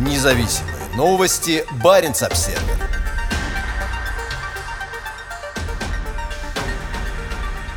Независимые 0.00 0.76
новости. 0.96 1.62
Барин 1.84 2.12
обсерва 2.12 2.58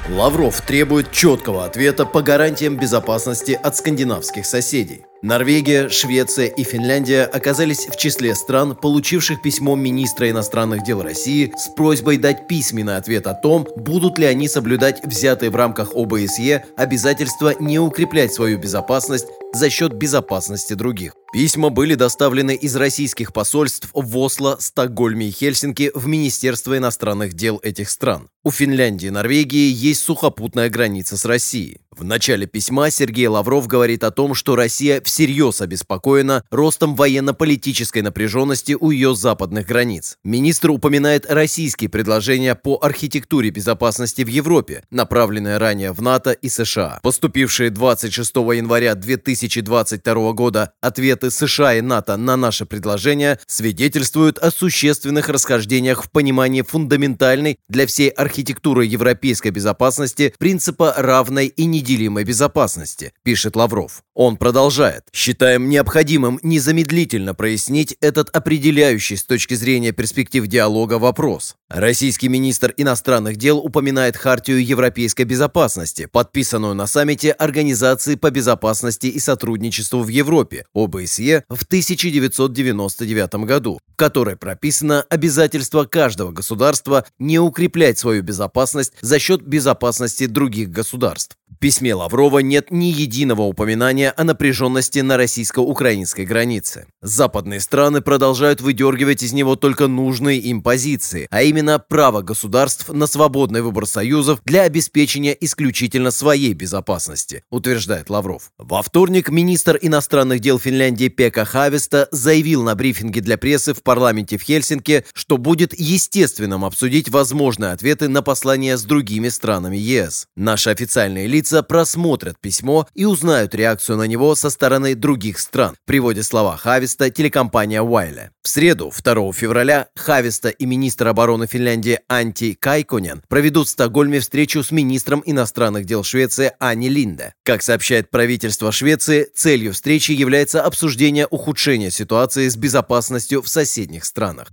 Лавров 0.09 0.61
требует 0.61 1.11
четкого 1.11 1.65
ответа 1.65 2.05
по 2.05 2.21
гарантиям 2.21 2.77
безопасности 2.77 3.59
от 3.61 3.75
скандинавских 3.75 4.45
соседей. 4.45 5.05
Норвегия, 5.21 5.89
Швеция 5.89 6.47
и 6.47 6.63
Финляндия 6.63 7.23
оказались 7.25 7.87
в 7.87 7.97
числе 7.97 8.35
стран, 8.35 8.75
получивших 8.75 9.41
письмо 9.41 9.75
министра 9.75 10.29
иностранных 10.29 10.83
дел 10.83 11.01
России 11.01 11.53
с 11.57 11.67
просьбой 11.75 12.17
дать 12.17 12.47
письменный 12.47 12.95
ответ 12.95 13.27
о 13.27 13.33
том, 13.33 13.67
будут 13.75 14.17
ли 14.17 14.25
они 14.27 14.47
соблюдать 14.47 15.05
взятые 15.05 15.49
в 15.49 15.57
рамках 15.57 15.93
ОБСЕ 15.93 16.67
обязательства 16.77 17.53
не 17.59 17.79
укреплять 17.79 18.33
свою 18.33 18.59
безопасность 18.59 19.27
за 19.53 19.69
счет 19.69 19.93
безопасности 19.93 20.73
других. 20.73 21.15
Письма 21.33 21.71
были 21.71 21.95
доставлены 21.95 22.53
из 22.53 22.75
российских 22.75 23.33
посольств 23.33 23.89
в 23.91 24.17
Осло, 24.19 24.57
Стокгольме 24.59 25.29
и 25.29 25.31
Хельсинки 25.31 25.89
в 25.95 26.05
Министерство 26.05 26.77
иностранных 26.77 27.33
дел 27.33 27.59
этих 27.63 27.89
стран. 27.89 28.29
У 28.43 28.51
Финляндии 28.51 29.07
и 29.07 29.09
Норвегии 29.09 29.71
есть 29.71 30.03
сухопутная 30.03 30.69
граница 30.69 31.17
с 31.17 31.25
Россией. 31.25 31.79
В 31.95 32.03
начале 32.03 32.47
письма 32.47 32.89
Сергей 32.89 33.27
Лавров 33.27 33.67
говорит 33.67 34.03
о 34.03 34.11
том, 34.11 34.33
что 34.33 34.55
Россия 34.55 34.99
всерьез 35.01 35.61
обеспокоена 35.61 36.43
ростом 36.49 36.95
военно-политической 36.95 38.01
напряженности 38.01 38.75
у 38.77 38.89
ее 38.89 39.15
западных 39.15 39.67
границ. 39.67 40.17
Министр 40.23 40.71
упоминает 40.71 41.25
российские 41.29 41.89
предложения 41.89 42.55
по 42.55 42.79
архитектуре 42.81 43.51
безопасности 43.51 44.23
в 44.23 44.27
Европе, 44.27 44.83
направленные 44.89 45.57
ранее 45.57 45.91
в 45.91 46.01
НАТО 46.01 46.31
и 46.31 46.49
США. 46.49 46.99
Поступившие 47.03 47.69
26 47.69 48.35
января 48.35 48.95
2022 48.95 50.33
года 50.33 50.73
ответы 50.81 51.22
США 51.29 51.75
и 51.75 51.81
НАТО 51.81 52.17
на 52.17 52.37
наше 52.37 52.65
предложение 52.65 53.39
свидетельствуют 53.45 54.39
о 54.39 54.49
существенных 54.49 55.29
расхождениях 55.29 56.03
в 56.03 56.09
понимании 56.09 56.63
фундаментальной 56.63 57.59
для 57.69 57.85
всей 57.85 58.09
архитектуры 58.09 58.85
европейской 58.85 59.51
безопасности 59.51 60.33
принципа 60.39 60.95
равной 60.97 61.47
и 61.47 61.65
не 61.65 61.83
неделимой 61.83 62.23
безопасности, 62.23 63.11
пишет 63.23 63.55
Лавров. 63.55 64.03
Он 64.15 64.37
продолжает. 64.37 65.03
Считаем 65.11 65.69
необходимым 65.69 66.39
незамедлительно 66.43 67.33
прояснить 67.33 67.97
этот 67.99 68.29
определяющий 68.29 69.17
с 69.17 69.23
точки 69.23 69.55
зрения 69.55 69.91
перспектив 69.91 70.47
диалога 70.47 70.99
вопрос. 70.99 71.55
Российский 71.69 72.29
министр 72.29 72.73
иностранных 72.77 73.37
дел 73.37 73.57
упоминает 73.57 74.15
Хартию 74.15 74.63
европейской 74.63 75.23
безопасности, 75.23 76.05
подписанную 76.05 76.75
на 76.75 76.85
саммите 76.85 77.31
Организации 77.31 78.15
по 78.15 78.29
безопасности 78.29 79.07
и 79.07 79.19
сотрудничеству 79.19 80.03
в 80.03 80.07
Европе, 80.07 80.65
ОБСЕ, 80.75 81.12
в 81.49 81.63
1999 81.63 83.35
году, 83.45 83.79
в 83.87 83.95
которой 83.95 84.35
прописано 84.35 85.01
обязательство 85.09 85.85
каждого 85.85 86.31
государства 86.31 87.05
не 87.19 87.39
укреплять 87.39 87.99
свою 87.99 88.23
безопасность 88.23 88.93
за 89.01 89.19
счет 89.19 89.41
безопасности 89.41 90.25
других 90.25 90.69
государств 90.69 91.37
письме 91.63 91.95
Лаврова 91.95 92.39
нет 92.39 92.71
ни 92.71 92.87
единого 92.87 93.43
упоминания 93.43 94.11
о 94.11 94.25
напряженности 94.25 94.99
на 94.99 95.15
российско-украинской 95.15 96.25
границе. 96.25 96.87
Западные 97.01 97.61
страны 97.61 98.01
продолжают 98.01 98.59
выдергивать 98.59 99.23
из 99.23 99.31
него 99.31 99.55
только 99.55 99.87
нужные 99.87 100.39
им 100.39 100.61
позиции, 100.61 101.25
а 101.31 101.41
именно 101.41 101.79
право 101.79 102.21
государств 102.21 102.89
на 102.89 103.07
свободный 103.07 103.61
выбор 103.61 103.85
союзов 103.85 104.41
для 104.43 104.63
обеспечения 104.63 105.37
исключительно 105.39 106.11
своей 106.11 106.51
безопасности, 106.51 107.45
утверждает 107.49 108.09
Лавров. 108.09 108.51
Во 108.57 108.81
вторник 108.81 109.29
министр 109.29 109.79
иностранных 109.81 110.41
дел 110.41 110.59
Финляндии 110.59 111.07
Пека 111.07 111.45
Хависта 111.45 112.09
заявил 112.11 112.63
на 112.63 112.75
брифинге 112.75 113.21
для 113.21 113.37
прессы 113.37 113.73
в 113.73 113.83
парламенте 113.83 114.37
в 114.37 114.41
Хельсинки, 114.41 115.05
что 115.13 115.37
будет 115.37 115.73
естественным 115.79 116.65
обсудить 116.65 117.07
возможные 117.07 117.71
ответы 117.71 118.09
на 118.09 118.21
послания 118.21 118.75
с 118.75 118.83
другими 118.83 119.29
странами 119.29 119.77
ЕС. 119.77 120.27
Наши 120.35 120.69
официальные 120.69 121.27
лица 121.27 121.52
лица 121.53 121.63
просмотрят 121.63 122.39
письмо 122.39 122.87
и 122.95 123.05
узнают 123.05 123.53
реакцию 123.53 123.97
на 123.97 124.03
него 124.03 124.35
со 124.35 124.49
стороны 124.49 124.95
других 124.95 125.39
стран, 125.39 125.75
приводя 125.85 126.23
слова 126.23 126.57
Хависта 126.57 127.09
телекомпания 127.11 127.81
Уайле. 127.81 128.31
В 128.41 128.49
среду, 128.49 128.91
2 128.91 129.33
февраля, 129.33 129.87
Хависта 129.95 130.49
и 130.49 130.65
министр 130.65 131.09
обороны 131.09 131.45
Финляндии 131.45 131.99
Анти 132.09 132.57
Кайконен 132.59 133.21
проведут 133.29 133.67
в 133.67 133.71
Стокгольме 133.71 134.19
встречу 134.19 134.63
с 134.63 134.71
министром 134.71 135.21
иностранных 135.25 135.85
дел 135.85 136.03
Швеции 136.03 136.53
Ани 136.59 136.89
Линде. 136.89 137.33
Как 137.43 137.61
сообщает 137.61 138.09
правительство 138.09 138.71
Швеции, 138.71 139.27
целью 139.35 139.73
встречи 139.73 140.11
является 140.11 140.63
обсуждение 140.63 141.27
ухудшения 141.27 141.91
ситуации 141.91 142.47
с 142.47 142.55
безопасностью 142.55 143.41
в 143.41 143.47
соседних 143.47 144.05
странах. 144.05 144.47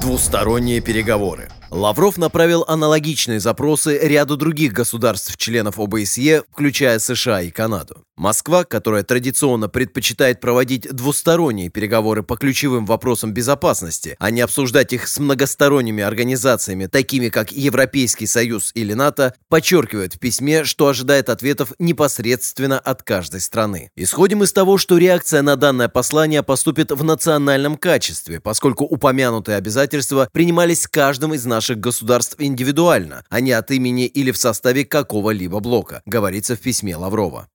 Двусторонние 0.00 0.80
переговоры. 0.80 1.51
Лавров 1.72 2.18
направил 2.18 2.66
аналогичные 2.68 3.40
запросы 3.40 3.98
ряду 3.98 4.36
других 4.36 4.74
государств-членов 4.74 5.80
ОБСЕ, 5.80 6.42
включая 6.52 6.98
США 6.98 7.40
и 7.40 7.50
Канаду. 7.50 8.04
Москва, 8.14 8.64
которая 8.64 9.04
традиционно 9.04 9.70
предпочитает 9.70 10.38
проводить 10.38 10.86
двусторонние 10.94 11.70
переговоры 11.70 12.22
по 12.22 12.36
ключевым 12.36 12.84
вопросам 12.84 13.32
безопасности, 13.32 14.16
а 14.18 14.30
не 14.30 14.42
обсуждать 14.42 14.92
их 14.92 15.08
с 15.08 15.18
многосторонними 15.18 16.02
организациями, 16.04 16.86
такими 16.86 17.30
как 17.30 17.52
Европейский 17.52 18.26
Союз 18.26 18.70
или 18.74 18.92
НАТО, 18.92 19.34
подчеркивает 19.48 20.14
в 20.14 20.18
письме, 20.18 20.64
что 20.64 20.88
ожидает 20.88 21.30
ответов 21.30 21.72
непосредственно 21.78 22.78
от 22.78 23.02
каждой 23.02 23.40
страны. 23.40 23.90
Исходим 23.96 24.42
из 24.42 24.52
того, 24.52 24.76
что 24.76 24.98
реакция 24.98 25.40
на 25.40 25.56
данное 25.56 25.88
послание 25.88 26.42
поступит 26.42 26.92
в 26.92 27.02
национальном 27.02 27.76
качестве, 27.76 28.40
поскольку 28.40 28.84
упомянутые 28.84 29.56
обязательства 29.56 30.28
принимались 30.32 30.86
каждым 30.86 31.32
из 31.32 31.46
наших 31.46 31.61
наших 31.62 31.78
государств 31.78 32.34
индивидуально, 32.40 33.22
а 33.30 33.38
не 33.38 33.52
от 33.52 33.70
имени 33.70 34.06
или 34.06 34.32
в 34.32 34.36
составе 34.36 34.84
какого-либо 34.84 35.60
блока, 35.60 36.02
говорится 36.06 36.56
в 36.56 36.60
письме 36.60 36.96
Лаврова. 36.96 37.46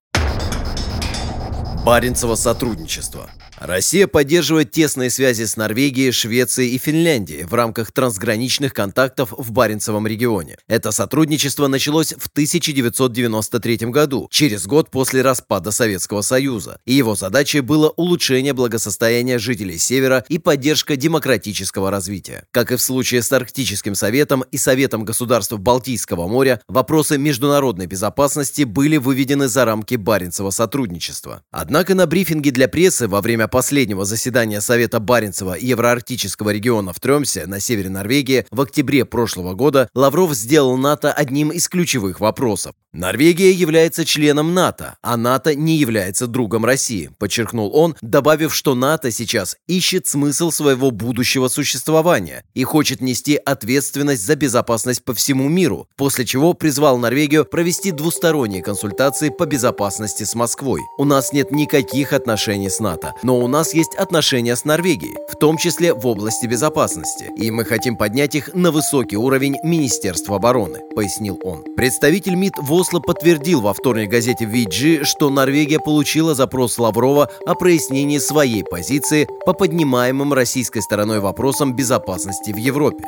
Баренцево 1.85 2.35
сотрудничество. 2.35 3.29
Россия 3.59 4.06
поддерживает 4.06 4.72
тесные 4.72 5.09
связи 5.09 5.45
с 5.45 5.57
Норвегией, 5.57 6.12
Швецией 6.12 6.75
и 6.75 6.78
Финляндией 6.78 7.44
в 7.44 7.56
рамках 7.56 7.91
трансграничных 7.91 8.72
контактов 8.72 9.34
в 9.35 9.51
Баренцевом 9.51 10.06
регионе. 10.06 10.57
Это 10.68 10.91
сотрудничество 10.91 11.68
началось 11.68 12.13
в 12.13 12.28
1993 12.28 13.78
году, 13.88 14.28
через 14.31 14.68
год 14.68 14.91
после 14.91 15.23
распада 15.23 15.72
Советского 15.72 16.22
Союза, 16.22 16.79
и 16.85 16.94
его 16.94 17.16
задачей 17.16 17.62
было 17.62 17.90
улучшение 17.90 18.53
благосостояния 18.53 19.40
жителей 19.40 19.79
Севера 19.79 20.24
и 20.29 20.38
поддержка 20.38 20.95
демократического 20.95 21.89
развития. 21.89 22.45
Как 22.51 22.72
и 22.72 22.75
в 22.75 22.81
случае 22.81 23.24
с 23.24 23.31
Арктическим 23.31 23.95
Советом 23.95 24.44
и 24.51 24.57
Советом 24.57 25.03
государств 25.03 25.53
Балтийского 25.53 26.28
моря, 26.28 26.62
вопросы 26.68 27.18
международной 27.18 27.88
безопасности 27.88 28.63
были 28.63 28.97
выведены 28.97 29.47
за 29.47 29.66
рамки 29.66 29.95
Баренцева 29.95 30.51
сотрудничества. 30.51 31.41
Однако 31.50 31.95
на 31.95 32.06
брифинге 32.06 32.51
для 32.51 32.68
прессы 32.68 33.07
во 33.07 33.22
время 33.22 33.47
последнего 33.47 34.06
заседания 34.06 34.62
Совета 34.62 35.00
Баренцева 35.00 35.53
и 35.53 35.68
Евроарктического 35.68 36.52
региона 36.52 36.94
в 36.94 37.00
Тремсе 37.00 37.46
на 37.46 37.59
севере 37.59 37.90
Норвегии 37.90 38.46
в 38.52 38.62
октябре 38.62 39.06
прошлого 39.06 39.53
года 39.53 39.90
Лавров 39.94 40.34
сделал 40.34 40.78
НАТО 40.78 41.12
одним 41.12 41.50
из 41.50 41.68
ключевых 41.68 42.19
вопросов. 42.19 42.74
Норвегия 42.94 43.52
является 43.52 44.06
членом 44.06 44.53
НАТО, 44.53 44.96
а 45.02 45.18
НАТО 45.18 45.53
не 45.56 45.75
является 45.75 46.25
другом 46.25 46.64
России, 46.64 47.12
подчеркнул 47.20 47.70
он, 47.75 47.98
добавив, 48.02 48.56
что 48.56 48.75
НАТО 48.75 49.12
сейчас 49.12 49.58
ищет 49.68 50.08
смысл 50.08 50.52
своего 50.52 50.92
будущего 50.92 51.50
существования 51.50 52.46
и 52.53 52.64
хочет 52.64 53.02
нести 53.02 53.36
ответственность 53.36 54.25
за 54.25 54.38
безопасность 54.38 55.03
по 55.03 55.14
всему 55.14 55.50
миру, 55.50 55.90
после 55.98 56.25
чего 56.25 56.53
призвал 56.53 56.98
Норвегию 56.98 57.44
провести 57.44 57.92
двусторонние 57.92 58.64
консультации 58.64 59.30
по 59.30 59.46
безопасности 59.46 60.24
с 60.24 60.34
Москвой. 60.34 60.81
У 60.98 61.04
нас 61.04 61.34
нет 61.34 61.52
никаких 61.52 62.14
отношений 62.14 62.69
с 62.69 62.80
НАТО, 62.80 63.13
но 63.22 63.38
у 63.38 63.48
нас 63.48 63.74
есть 63.74 63.95
отношения 63.95 64.56
с 64.56 64.63
Норвегией, 64.63 65.18
в 65.30 65.36
том 65.36 65.57
числе 65.57 65.94
в 65.94 66.07
области 66.07 66.45
безопасности, 66.45 67.30
и 67.38 67.51
мы 67.51 67.66
хотим 67.66 67.98
поднять 67.98 68.34
их 68.36 68.54
на 68.54 68.72
высокий 68.72 69.18
уровень 69.18 69.57
Министерства 69.62 70.38
обороны, 70.38 70.80
пояснил 70.95 71.38
он. 71.44 71.66
Представитель 71.75 72.36
МИД 72.36 72.54
в 72.60 72.76
Осло 72.77 73.00
подтвердил 73.00 73.62
во 73.62 73.74
вторник 73.74 74.07
газете 74.07 74.45
VG, 74.45 75.03
что 75.03 75.31
Норвегия 75.31 75.79
получила 75.79 76.35
запрос 76.35 76.77
Лаврова 76.77 77.27
о 77.44 77.56
прояснении 77.56 78.19
своей 78.19 78.63
позиции 78.63 79.27
по 79.47 79.53
поднимаемым 79.53 80.31
российской 80.31 80.81
стороной 80.81 81.19
вопросам 81.19 81.75
безопасности 81.75 82.51
в 82.51 82.57
Европе. 82.57 83.06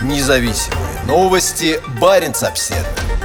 Независимые 0.00 1.02
новости. 1.06 1.78
Барин 2.00 2.32
обседный. 2.40 3.15